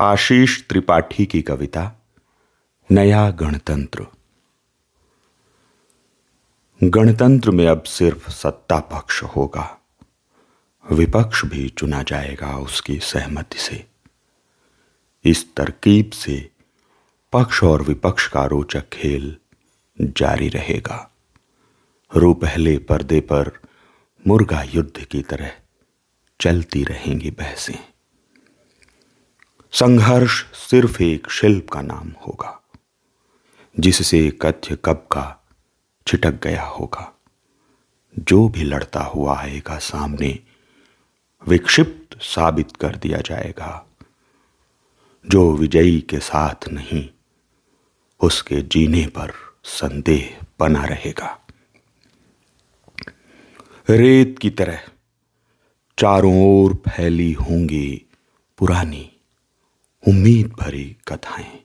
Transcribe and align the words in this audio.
आशीष 0.00 0.68
त्रिपाठी 0.68 1.26
की 1.26 1.42
कविता, 1.42 1.92
नया 2.90 3.30
गणतंत्र। 3.30 4.06
गणतंत्र 6.84 7.50
में 7.50 7.66
अब 7.66 7.82
सिर्फ़ 7.82 8.30
सत्ता 8.30 8.80
पक्ष 8.80 9.22
होगा। 9.22 9.80
विपक्ष 10.92 11.44
भी 11.44 11.68
चुना 11.68 12.02
जाएगा 12.02 12.56
उसकी 12.58 12.98
सहमति 12.98 13.58
से। 13.58 13.86
इस 15.24 15.54
तरकीब 15.54 16.10
से 16.10 16.50
पक्ष 17.32 17.64
और 17.64 17.82
विपक्ष 17.82 18.28
का 18.28 18.44
रोचक 18.44 18.88
खेल 18.88 19.36
जारी 20.00 20.48
रहेगा। 20.48 21.14
रू 22.16 22.34
पहले 22.34 22.78
पर्दे 22.78 23.20
पर 23.20 23.60
मुर्गा 24.26 24.62
युद्ध 24.62 25.04
की 25.04 25.22
तरह 25.22 25.52
चलती 26.40 26.84
रहेंगी 26.84 27.30
बहसें। 27.30 27.97
संघर्ष 29.72 30.44
सिर्फ़ 30.52 31.02
एक 31.02 31.30
शिल्प 31.30 31.68
का 31.70 31.82
नाम 31.82 32.10
होगा, 32.26 32.62
जिससे 33.80 34.30
कथ्य 34.42 34.78
कब 34.84 34.96
का 34.96 35.48
छिटक 36.06 36.42
गया 36.42 36.64
होगा। 36.64 37.20
जो 38.18 38.48
भी 38.48 38.62
लड़ता 38.62 39.00
हुआ 39.00 39.38
आएगा 39.38 39.78
सामने, 39.78 40.38
विक्षिप्त 41.48 42.22
साबित 42.22 42.76
कर 42.76 42.96
दिया 42.96 43.18
जाएगा। 43.18 43.86
जो 45.26 45.52
विजयी 45.52 46.00
के 46.00 46.18
साथ 46.18 46.68
नहीं, 46.68 47.10
उसके 48.20 48.62
जीने 48.62 49.06
पर 49.06 49.32
संदेह 49.64 50.38
बना 50.60 50.84
रहेगा। 50.84 51.46
रेत 53.90 54.38
की 54.38 54.50
तरह 54.50 54.80
चारों 55.98 56.64
ओर 56.64 56.74
फैली 56.74 57.32
होंगी 57.32 58.02
पुरानी 58.58 59.12
उम्मीद 60.04 60.52
भरी 60.52 60.96
कथाएँ, 61.08 61.58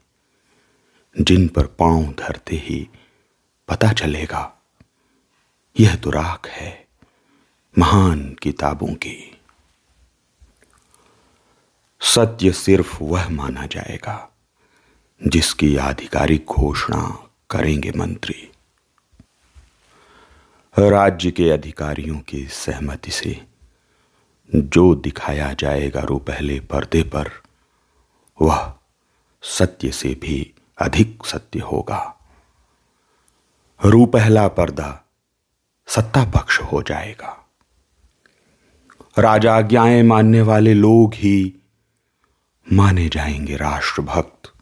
जिन 1.16 1.48
पर 1.48 1.66
पाँव 1.80 2.04
धरते 2.20 2.56
ही 2.56 2.88
पता 3.70 3.92
चलेगा, 3.94 4.42
यह 5.80 5.96
तो 5.96 6.10
राख 6.10 6.48
है 6.48 6.72
महान 7.80 8.24
किताबों 8.34 8.94
की। 8.96 9.18
सत्य 12.02 12.52
सिर्फ़ 12.52 12.98
वह 13.04 13.30
माना 13.30 13.66
जाएगा, 13.66 14.18
जिसकी 15.22 15.76
आधिकारिक 15.78 16.46
घोषणा 16.46 17.30
करेंगे 17.50 17.92
मंत्री। 17.92 18.50
राज्य 20.76 21.32
के 21.32 21.50
अधिकारियों 21.50 22.20
की 22.20 22.46
सहमति 22.48 23.12
से 23.12 23.40
जो 24.56 24.94
दिखाया 24.96 25.54
जाएगा 25.54 26.02
रो 26.02 26.18
पहले 26.18 26.60
पर्दे 26.60 27.04
पर 27.04 27.32
वह 28.42 28.74
सत्य 29.42 29.92
से 29.92 30.10
भी 30.10 30.54
अधिक 30.82 31.24
सत्य 31.26 31.60
होगा। 31.60 32.20
रू 33.86 34.06
पहला 34.06 34.48
पर्दा 34.48 35.06
सत्ता 35.88 36.24
पक्ष 36.26 36.62
हो 36.62 36.82
जाएगा। 36.82 37.50
राजाज्ञाएँ 39.20 40.04
मानने 40.04 40.42
वाले 40.42 40.74
लोग 40.74 41.14
ही 41.14 41.56
माने 42.74 43.10
जाएँगे 43.10 43.56
राष्ट्रभक्त। 43.56 44.54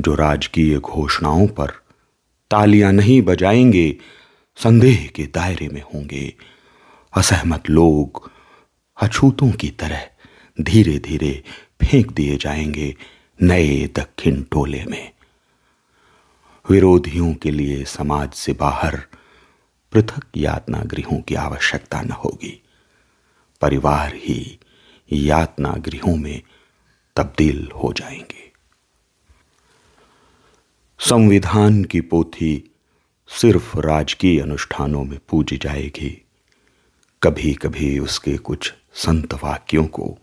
जो 0.00 0.14
राजकीय 0.14 0.78
घोषणाओं 0.78 1.46
पर 1.46 1.70
तालियाँ 2.50 2.92
नहीं 2.92 3.22
बजाएँगे, 3.22 3.96
संदेह 4.56 5.10
के 5.16 5.22
दायरे 5.22 5.68
में 5.68 5.82
होंगे। 5.82 6.34
असहमत 7.16 7.70
लोग 7.70 8.30
अछूतों 9.02 9.52
की 9.52 9.70
तरह 9.70 10.10
धीरे 10.60 10.98
धीरे 10.98 11.44
फेंक 11.92 12.12
दिए 12.12 12.36
जाएँगे 12.36 12.96
नए 13.42 13.86
दक्षिण 13.86 14.42
टोले 14.42 14.84
में। 14.84 15.12
विरोधियों 16.70 17.34
के 17.34 17.50
लिए 17.50 17.84
समाज 17.84 18.32
से 18.32 18.52
बाहर 18.52 19.02
पृथक 19.92 20.22
यातना 20.36 20.80
गृहों 20.82 21.20
की 21.20 21.34
आवश्यकता 21.34 22.02
न 22.02 22.10
होगी। 22.10 22.62
परिवार 23.60 24.14
ही 24.14 24.58
यातना 25.12 25.72
गृहों 25.72 26.16
में 26.16 26.42
तब्दील 27.16 27.68
हो 27.74 27.92
जाएँगे। 27.92 28.52
संविधान 30.98 31.84
की 31.84 32.00
पोथी 32.00 32.70
सिर्फ़ 33.28 33.78
राजकीय 33.78 34.40
अनुष्ठानों 34.40 35.04
में 35.04 35.18
पूजी 35.28 35.56
जाएगी। 35.56 36.26
कभी 37.22 37.54
कभी 37.54 37.98
उसके 37.98 38.36
कुछ 38.36 38.74
संत 38.94 39.34
वाक्यों 39.34 39.86
को 39.86 40.18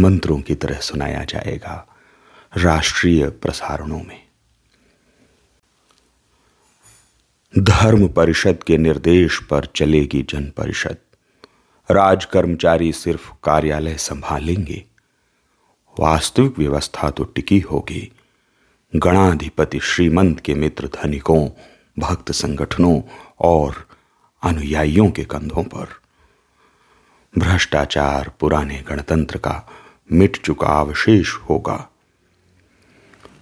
मंत्रों 0.00 0.40
की 0.40 0.54
तरह 0.54 0.78
सुनाया 0.78 1.24
जाएगा, 1.24 1.96
राष्ट्रीय 2.56 3.28
प्रसारणों 3.28 4.02
में। 4.02 4.28
धर्म 7.58 8.08
परिषद 8.08 8.62
के 8.66 8.78
निर्देश 8.78 9.38
पर 9.38 9.64
चलेगी 9.64 10.22
जन 10.22 10.52
परिषद। 10.56 10.96
राज 11.90 12.24
कर्मचारी 12.24 12.92
सिर्फ़ 12.92 13.32
कार्यालय 13.44 13.94
संभालेंगे। 13.94 14.84
वास्तविक 16.00 16.58
व्यवस्था 16.58 17.10
तो 17.10 17.24
टिकी 17.24 17.60
होगी। 17.60 18.12
गणाधिपति 18.96 19.80
श्रीमंत 19.80 20.40
के 20.40 20.54
मित्र 20.54 20.86
धनिकों, 20.86 21.50
भक्त 21.98 22.32
संगठनों 22.32 23.02
और 23.40 23.88
अनुयायियों 24.42 25.10
के 25.10 25.24
कंधों 25.24 25.64
पर। 25.64 25.86
भ्रष्टाचार, 27.38 28.32
पुराने 28.40 28.84
गणतंत्र 28.88 29.38
का 29.38 29.70
मिट 30.12 30.36
चुका 30.36 30.66
अवशेष 30.66 31.34
होगा। 31.34 31.88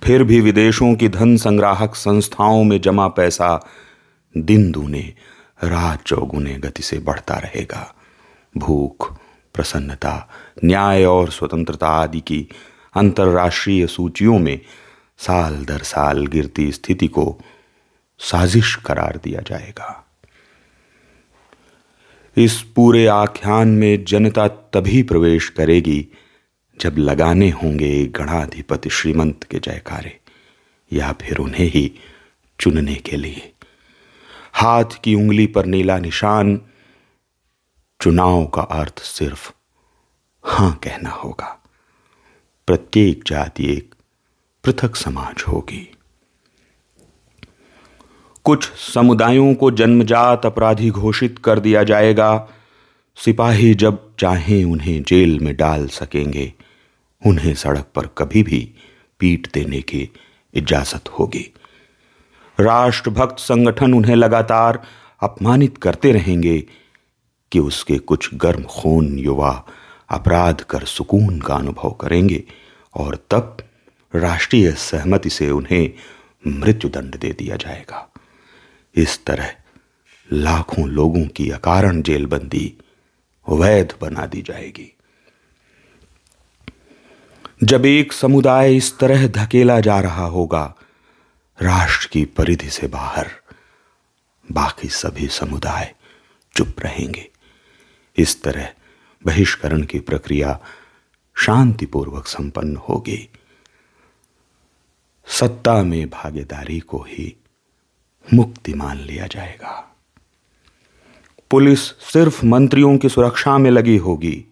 फिर 0.02 0.24
भी 0.24 0.40
विदेशों 0.40 0.94
की 0.94 1.08
धन 1.08 1.36
संग्राहक 1.36 1.94
संस्थाओं 1.94 2.64
में 2.64 2.80
जमा 2.80 3.08
पैसा 3.08 3.66
दिन 4.36 4.70
दूने, 4.70 5.14
रात 5.64 6.02
चौगुने 6.02 6.54
गति 6.54 6.82
से 6.82 6.98
बढ़ता 6.98 7.34
रहेगा। 7.34 7.94
भूख, 8.56 9.18
प्रसन्नता, 9.54 10.32
न्याय 10.64 11.04
और 11.04 11.30
स्वतंत्रता 11.30 11.88
आदि 11.88 12.20
की 12.20 12.48
अंतर्राष्ट्रीय 12.96 13.86
सूचियों 13.86 14.38
में 14.38 14.60
साल 15.18 15.64
दर 15.64 15.78
साल 15.78 16.26
गिरती 16.26 16.72
स्थिति 16.72 17.08
को 17.08 17.40
साजिश 18.18 18.74
करार 18.74 19.20
दिया 19.24 19.40
जाएगा। 19.40 20.06
इस 22.36 22.62
पूरे 22.62 23.06
आख्यान 23.06 23.68
में 23.68 24.04
जनता 24.04 24.48
तभी 24.48 25.02
प्रवेश 25.02 25.48
करेगी 25.48 26.08
जब 26.80 26.98
लगाने 26.98 27.50
होंगे 27.50 28.06
गणाधिपति 28.06 28.90
श्रीमंत 28.90 29.44
के 29.44 29.58
जयकारे, 29.58 30.20
या 30.92 31.12
फिर 31.12 31.38
उन्हें 31.38 31.66
ही 31.66 31.92
चुनने 32.60 32.94
के 32.94 33.16
लिए। 33.16 33.52
हाथ 34.52 34.84
की 35.04 35.14
उंगली 35.14 35.46
पर 35.46 35.66
नीला 35.66 35.98
निशान, 35.98 36.60
चुनाव 38.00 38.46
का 38.46 38.62
अर्थ 38.62 38.98
सिर्फ़ 38.98 39.52
हाँ 40.44 40.80
कहना 40.84 41.10
होगा। 41.10 41.62
प्रत्येक 42.66 43.24
जाति 43.26 43.72
एक 43.72 43.94
पृथक 44.64 44.96
समाज 44.96 45.44
होगी। 45.48 45.96
कुछ 48.44 48.72
समुदायों 48.72 49.54
को 49.54 49.70
जन्मजात 49.70 50.46
अपराधी 50.46 50.90
घोषित 50.90 51.38
कर 51.38 51.60
दिया 51.60 51.82
जाएगा। 51.82 52.48
सिपाही 53.16 53.74
जब 53.74 54.16
चाहें 54.16 54.64
उन्हें 54.64 55.02
जेल 55.02 55.40
में 55.40 55.56
डाल 55.56 55.86
सकेंगे। 55.86 56.52
उन्हें 57.26 57.54
सड़क 57.54 57.86
पर 57.94 58.06
कभी 58.06 58.42
भी 58.42 58.74
पीट 59.18 59.52
देने 59.54 59.80
की 59.80 60.10
इजाज़त 60.54 61.08
होगी। 61.08 61.52
राष्ट्रभक्त 62.60 63.38
संगठन 63.38 63.94
उन्हें 63.94 64.16
लगातार 64.16 64.82
अपमानित 65.20 65.78
करते 65.78 66.12
रहेंगे 66.12 66.66
कि 67.52 67.58
उसके 67.58 67.98
कुछ 67.98 68.34
गर्म 68.34 68.62
खून 68.62 69.18
युवा 69.18 69.66
अपराध 70.10 70.60
कर 70.60 70.84
सुकून 70.84 71.40
का 71.40 71.54
अनुभव 71.54 71.90
करेंगे 71.90 72.44
और 72.94 73.26
तब 73.30 73.56
राष्ट्रीय 74.14 74.72
सहमति 74.72 75.30
से 75.30 75.50
उन्हें 75.50 75.90
मृत्युदंड 76.46 77.16
दे 77.16 77.32
दिया 77.32 77.56
जाएगा। 77.56 78.12
इस 78.94 79.24
तरह 79.24 79.54
लाखों 80.32 80.88
लोगों 80.88 81.24
की 81.26 81.50
अकारण 81.50 82.02
जेलबंदी 82.02 82.74
वैध 83.48 83.94
बना 84.00 84.26
दी 84.26 84.42
जाएगी। 84.42 84.95
जब 87.62 87.86
एक 87.86 88.12
समुदाय 88.12 88.76
इस 88.76 88.98
तरह 88.98 89.28
धकेला 89.28 89.80
जा 89.80 90.00
रहा 90.00 90.24
होगा, 90.24 90.74
राष्ट्र 91.62 92.08
की 92.12 92.24
परिधि 92.24 92.70
से 92.70 92.86
बाहर 92.86 93.30
बाकी 94.52 94.88
सभी 94.88 95.28
समुदाय 95.28 95.94
चुप 96.56 96.74
रहेंगे। 96.80 97.30
इस 98.16 98.42
तरह 98.42 98.72
बहिष्करण 99.26 99.82
की 99.82 100.00
प्रक्रिया 100.00 100.60
शांतिपूर्वक 101.34 102.26
संपन्न 102.26 102.76
होगी। 102.76 103.30
सत्ता 105.26 105.82
में 105.82 106.10
भागीदारी 106.10 106.80
को 106.80 106.98
ही 106.98 107.36
मुक्ति 108.34 108.74
मान 108.74 108.96
लिया 108.96 109.26
जाएगा। 109.26 109.96
पुलिस 111.50 111.80
सिर्फ़ 111.80 112.46
मंत्रियों 112.46 112.98
की 112.98 113.08
सुरक्षा 113.08 113.58
में 113.58 113.70
लगी 113.70 113.96
होगी 113.96 114.44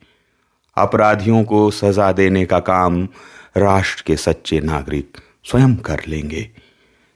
अपराधियों 0.77 1.45
को 1.45 1.71
सजा 1.71 2.13
देने 2.13 2.47
का 2.47 2.61
काम 2.61 3.09
राष्ट्र 3.57 4.05
के 4.07 4.17
सच्चे 4.17 4.61
नागरिक 4.61 5.17
स्वयं 5.45 5.77
कर 5.77 6.01
लेंगे। 6.09 6.51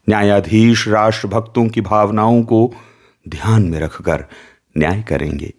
न्यायाधीश 0.09 0.89
राष्ट्रभक्तों 0.89 1.69
की 1.69 1.81
भावनाओं 1.81 2.43
को 2.43 2.75
ध्यान 3.29 3.63
में 3.63 3.81
रखकर 3.81 4.25
न्याय 4.79 5.03
करेंगे। 5.03 5.53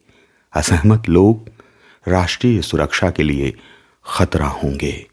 असहमत 0.53 1.09
लोग 1.09 1.49
राष्ट्रीय 2.07 2.61
सुरक्षा 2.61 3.09
के 3.09 3.23
लिए 3.23 3.53
खतरा 4.05 4.47
होंगे। 4.47 5.07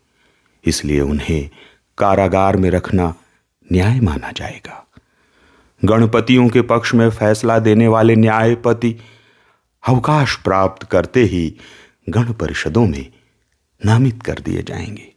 इसलिए 0.64 1.00
उन्हें 1.00 1.50
कारागार 1.98 2.56
में 2.56 2.70
रखना 2.70 3.14
न्याय 3.72 4.00
माना 4.00 4.32
जाएगा। 4.32 4.86
गणपतियों 5.84 6.48
के 6.48 6.62
पक्ष 6.62 6.94
में 6.94 7.10
फैसला 7.10 7.58
देने 7.58 7.88
वाले 7.88 8.16
न्यायपति 8.16 8.96
अवकाश 9.88 10.36
प्राप्त 10.36 10.82
करते 10.82 11.22
ही 11.22 11.56
गण 12.08 12.32
परिषदों 12.32 12.86
में 12.86 13.12
नामित 13.84 14.22
कर 14.22 14.34
दिए 14.34 14.62
जाएँगे। 14.62 15.14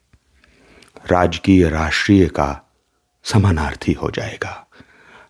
राजकीय 1.12 1.70
राष्ट्रीय 1.70 2.26
का 2.26 2.72
समानार्थी 3.24 3.94
हो 3.94 4.12
जाएगा। 4.12 4.68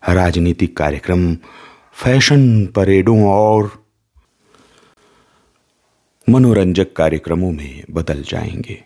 राजनीतिक 0.08 0.76
कार्यक्रम, 0.76 1.34
फ़ैशन 1.92 2.66
परेडों 2.66 3.24
और 3.24 3.86
मनोरंजक 6.30 6.96
कार्यक्रमों 6.96 7.52
में 7.52 7.84
बदल 7.90 8.22
जाएँगे। 8.22 8.84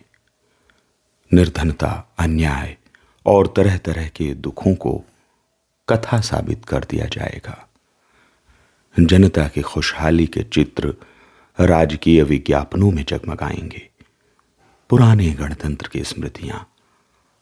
निर्धनता, 1.33 2.13
अन्याय 2.19 2.77
और 3.25 3.53
तरह 3.55 3.77
तरह 3.77 4.07
के 4.07 4.33
दुखों 4.33 4.75
को 4.75 5.03
कथा 5.89 6.21
साबित 6.21 6.65
कर 6.65 6.79
दिया 6.79 7.05
जाएगा। 7.05 7.69
जनता 8.99 9.47
की 9.47 9.61
खुशहाली 9.61 10.27
के 10.27 10.43
चित्र 10.43 10.95
राजकीय 11.59 12.23
विज्ञापनों 12.23 12.91
में 12.91 13.05
जगमगाएँगे। 13.05 13.89
पुराने 14.89 15.29
गणतंत्र 15.29 15.87
की 15.87 16.03
स्मृतियाँ 16.03 16.73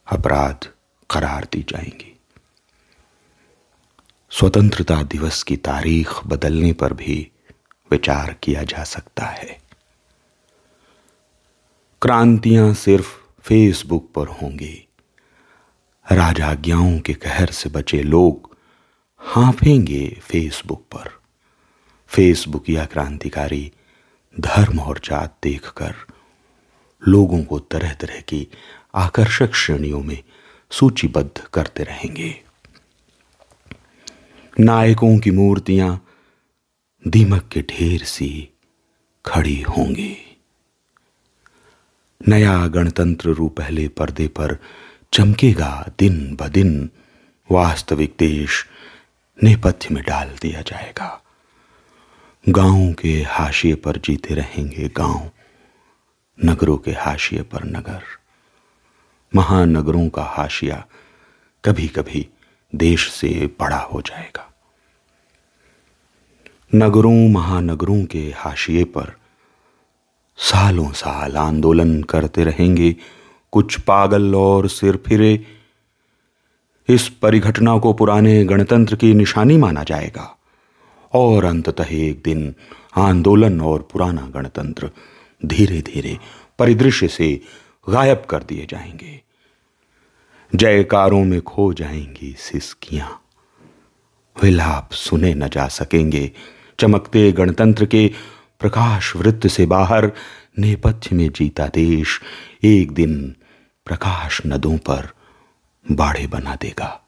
अपराध 0.07 0.69
करार 1.11 1.47
दी 1.53 1.65
जाएँगी। 1.69 2.19
स्वतंत्रता 4.31 5.03
दिवस 5.03 5.43
की 5.43 5.57
तारीख 5.57 6.27
बदलने 6.27 6.73
पर 6.73 6.93
भी 6.93 7.31
विचार 7.91 8.33
किया 8.43 8.63
जा 8.63 8.83
सकता 8.83 9.25
है। 9.25 9.61
क्रांतियाँ 12.01 12.73
सिर्फ़ 12.73 13.41
फेसबुक 13.41 14.11
पर 14.15 14.27
होंगी। 14.27 14.87
राजाज्ञाओं 16.11 16.99
के 16.99 17.13
कहर 17.13 17.47
से 17.47 17.69
बचे 17.69 18.03
लोग 18.03 18.57
हाफेंगे 19.19 20.19
फेसबुक 20.23 20.81
पर। 20.81 21.21
फेसबुक 22.07 22.69
या 22.69 22.85
क्रांतिकारी 22.85 23.71
धर्म 24.39 24.79
और 24.79 24.99
जात 25.03 25.37
देखकर 25.43 25.95
लोगों 27.07 27.43
को 27.43 27.59
तरह 27.59 27.93
तरह 27.93 28.21
की 28.21 28.47
आकर्षक 28.95 29.53
श्रेणियों 29.53 30.03
में 30.03 30.23
सूचीबद्ध 30.71 31.41
करते 31.53 31.83
रहेंगे। 31.83 32.43
नायकों 34.59 35.19
की 35.19 35.31
मूर्तियाँ 35.31 36.07
दीमक 37.07 37.49
के 37.51 37.61
ढेर 37.61 38.03
सी 38.03 38.49
खड़ी 39.25 39.61
होंगी। 39.61 40.39
नया 42.27 42.67
गणतंत्र 42.67 43.29
रूप 43.29 43.57
पहले 43.57 43.87
पर्दे 43.87 44.27
पर 44.27 44.57
चमकेगा 45.13 45.91
दिन 45.99 46.35
ब 46.35 46.47
दिन, 46.47 46.89
वास्तविक 47.51 48.15
देश 48.19 48.65
नेपथ्य 49.43 49.93
में 49.93 50.03
डाल 50.03 50.35
दिया 50.41 50.61
जाएगा। 50.61 51.22
गाँव 52.49 52.93
के 52.93 53.23
हाशिए 53.27 53.75
पर 53.75 53.97
जीते 53.97 54.33
रहेंगे 54.33 54.91
गाँव, 54.97 55.31
नगरों 56.45 56.77
के 56.77 56.91
हाशिए 56.91 57.41
पर 57.41 57.63
नगर। 57.63 58.01
महानगरों 59.35 60.09
का 60.09 60.23
हाशिया 60.23 60.85
कभी 61.65 61.87
कभी 61.87 62.27
देश 62.75 63.11
से 63.11 63.55
बड़ा 63.59 63.77
हो 63.77 64.01
जाएगा। 64.01 64.53
नगरों, 66.75 67.29
महानगरों 67.29 68.05
के 68.05 68.33
हाशिए 68.35 68.83
पर 68.83 69.13
सालों 70.37 70.91
साल 70.91 71.37
आंदोलन 71.37 72.03
करते 72.03 72.43
रहेंगे। 72.43 72.95
कुछ 73.51 73.79
पागल 73.79 74.35
और 74.35 74.67
सिर 74.67 74.97
फिरे, 74.97 75.47
इस 76.87 77.09
परिघटना 77.09 77.77
को 77.77 77.93
पुराने 77.93 78.45
गणतंत्र 78.45 78.95
की 78.95 79.13
निशानी 79.13 79.57
माना 79.57 79.83
जाएगा। 79.83 80.37
और 81.13 81.45
अंततः 81.45 81.87
एक 81.91 82.21
दिन 82.25 82.55
आंदोलन 82.97 83.61
और 83.61 83.89
पुराना 83.91 84.21
गणतंत्र 84.21 84.91
धीरे 85.45 85.81
धीरे 85.81 86.19
परिदृश्य 86.59 87.07
से 87.07 87.41
गायब 87.89 88.23
कर 88.29 88.43
दिए 88.43 88.67
जाएँगे। 88.69 89.21
जयकारों 90.55 91.23
में 91.23 91.41
खो 91.41 91.73
जाएँगी 91.73 92.35
सिस्कियाँ। 92.39 93.21
विलाप 94.43 94.91
सुने 94.91 95.33
न 95.33 95.47
जा 95.47 95.67
सकेंगे। 95.67 96.31
चमकते 96.79 97.31
गणतंत्र 97.31 97.85
के 97.85 98.11
प्रकाश 98.59 99.15
वृत्त 99.15 99.47
से 99.47 99.65
बाहर 99.65 100.11
नेपथ्य 100.59 101.15
में 101.15 101.29
जीता 101.29 101.67
देश 101.67 102.21
एक 102.63 102.91
दिन 102.91 103.35
प्रकाश 103.85 104.41
नदों 104.45 104.77
पर 104.77 105.09
बाढ़े 105.91 106.27
बना 106.27 106.55
देगा। 106.55 107.01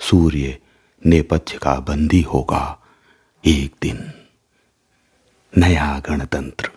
सूर्य 0.00 0.58
नेपथ्य 1.06 1.58
का 1.62 1.74
बंदी 1.74 2.22
होगा। 2.22 2.81
एक 3.44 3.74
दिन 3.82 3.96
नया 5.56 6.00
गणतंत्र 6.08 6.68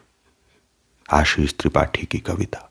आशीष 1.12 1.54
त्रिपाठी 1.54 2.06
की 2.06 2.20
कविता। 2.20 2.70